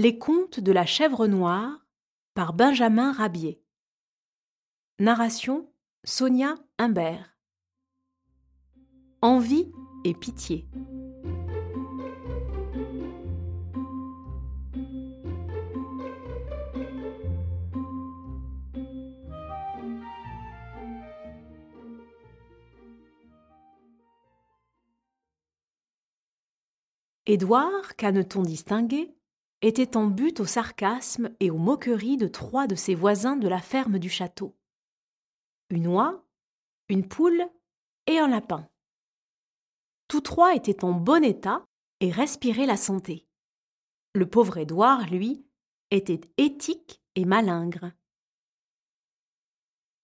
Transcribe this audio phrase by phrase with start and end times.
[0.00, 1.84] Les contes de la chèvre noire
[2.34, 3.60] par Benjamin Rabier.
[5.00, 5.68] Narration
[6.04, 7.36] Sonia Humbert.
[9.22, 9.72] Envie
[10.04, 10.68] et pitié.
[27.26, 29.12] Édouard, caneton distingué,
[29.62, 33.60] était en but au sarcasme et aux moqueries de trois de ses voisins de la
[33.60, 34.56] ferme du château.
[35.70, 36.24] Une oie,
[36.88, 37.44] une poule
[38.06, 38.68] et un lapin.
[40.06, 41.66] Tous trois étaient en bon état
[42.00, 43.26] et respiraient la santé.
[44.14, 45.44] Le pauvre Édouard, lui,
[45.90, 47.92] était éthique et malingre.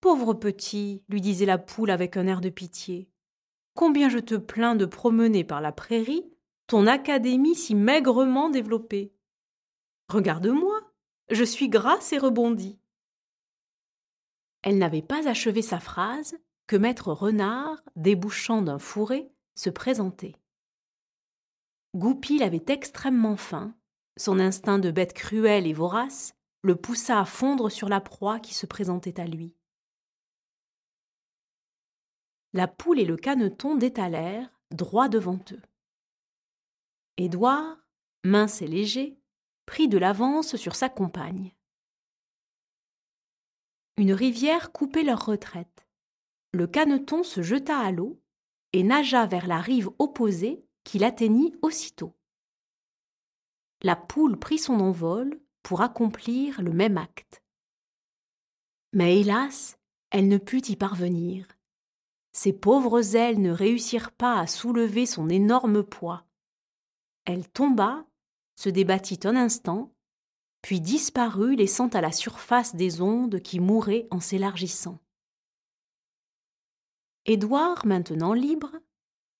[0.00, 3.08] Pauvre petit, lui disait la poule avec un air de pitié,
[3.74, 6.30] combien je te plains de promener par la prairie
[6.66, 9.15] ton académie si maigrement développée.
[10.08, 10.80] Regarde-moi,
[11.30, 12.78] je suis grasse et rebondie.
[14.62, 20.34] Elle n'avait pas achevé sa phrase que maître renard, débouchant d'un fourré, se présentait.
[21.94, 23.74] Goupil avait extrêmement faim,
[24.16, 28.54] son instinct de bête cruelle et vorace le poussa à fondre sur la proie qui
[28.54, 29.54] se présentait à lui.
[32.52, 35.62] La poule et le caneton détalèrent droit devant eux.
[37.18, 37.76] Édouard,
[38.24, 39.18] mince et léger,
[39.66, 41.54] prit de l'avance sur sa compagne.
[43.96, 45.86] Une rivière coupait leur retraite.
[46.52, 48.20] Le caneton se jeta à l'eau
[48.72, 52.14] et nagea vers la rive opposée qu'il atteignit aussitôt.
[53.82, 57.42] La poule prit son envol pour accomplir le même acte.
[58.92, 59.78] Mais hélas,
[60.10, 61.46] elle ne put y parvenir.
[62.32, 66.24] Ses pauvres ailes ne réussirent pas à soulever son énorme poids.
[67.24, 68.06] Elle tomba
[68.56, 69.94] se débattit un instant,
[70.62, 74.98] puis disparut, laissant à la surface des ondes qui mouraient en s'élargissant.
[77.26, 78.72] Édouard, maintenant libre,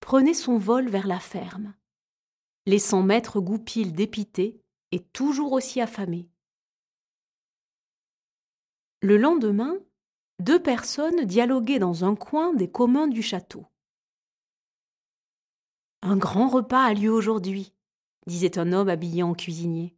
[0.00, 1.74] prenait son vol vers la ferme,
[2.66, 6.28] laissant maître Goupil dépité et toujours aussi affamé.
[9.00, 9.76] Le lendemain,
[10.40, 13.66] deux personnes dialoguaient dans un coin des communs du château.
[16.00, 17.73] Un grand repas a lieu aujourd'hui,
[18.26, 19.96] disait un homme habillé en cuisinier.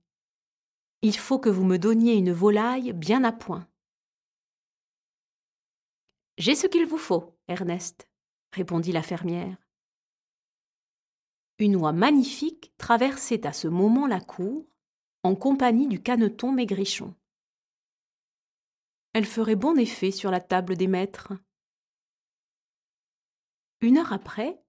[1.03, 3.69] Il faut que vous me donniez une volaille bien à point.
[6.39, 8.09] J'ai ce qu'il vous faut, Ernest,
[8.53, 9.57] répondit la fermière.
[11.59, 14.67] Une oie magnifique traversait à ce moment la cour,
[15.23, 17.15] en compagnie du caneton maigrichon.
[19.15, 21.33] Elle ferait bon effet sur la table des maîtres.
[23.81, 24.63] Une heure après,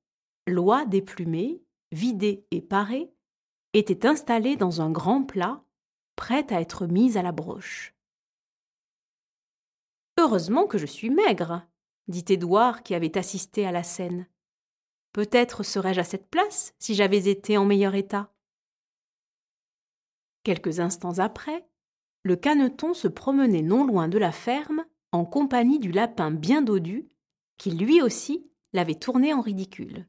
[0.48, 3.14] l'oie déplumée, vidée et parée,
[3.78, 5.64] était installée dans un grand plat,
[6.16, 7.94] prête à être mise à la broche.
[10.18, 11.68] Heureusement que je suis maigre,
[12.08, 14.28] dit Édouard qui avait assisté à la scène.
[15.14, 18.34] Peut-être serais-je à cette place si j'avais été en meilleur état.
[20.44, 21.68] Quelques instants après,
[22.24, 27.08] le caneton se promenait non loin de la ferme en compagnie du lapin bien dodu,
[27.58, 30.08] qui lui aussi l'avait tourné en ridicule.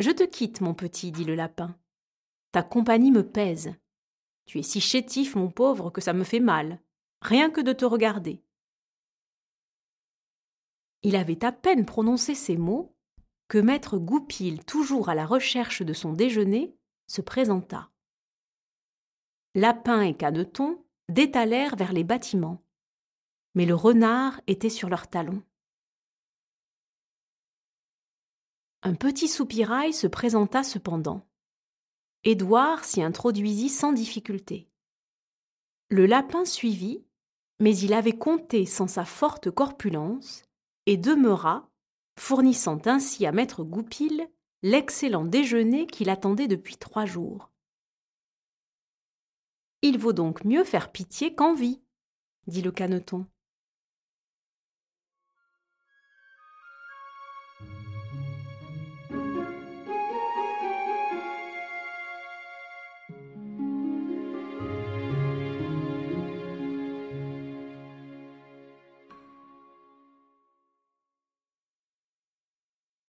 [0.00, 1.76] Je te quitte, mon petit, dit le lapin.
[2.52, 3.74] Ta compagnie me pèse.
[4.46, 6.80] Tu es si chétif, mon pauvre, que ça me fait mal,
[7.20, 8.42] rien que de te regarder.
[11.02, 12.96] Il avait à peine prononcé ces mots
[13.48, 16.74] que maître Goupil, toujours à la recherche de son déjeuner,
[17.06, 17.90] se présenta.
[19.54, 22.62] Lapin et Caneton détalèrent vers les bâtiments,
[23.54, 25.42] mais le renard était sur leurs talons.
[28.82, 31.26] Un petit soupirail se présenta cependant.
[32.24, 34.70] Édouard s'y introduisit sans difficulté.
[35.90, 37.04] Le lapin suivit,
[37.58, 40.44] mais il avait compté sans sa forte corpulence
[40.86, 41.68] et demeura,
[42.18, 44.28] fournissant ainsi à maître Goupil
[44.62, 47.50] l'excellent déjeuner qu'il attendait depuis trois jours.
[49.82, 51.82] Il vaut donc mieux faire pitié qu'envie,
[52.46, 53.26] dit le caneton.